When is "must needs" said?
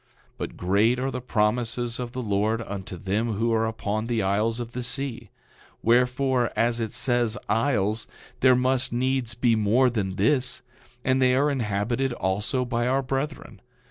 8.55-9.35